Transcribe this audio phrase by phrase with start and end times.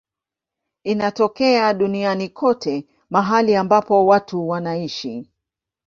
[0.83, 5.29] Inatokea duniani kote mahali ambapo watu wanaishi.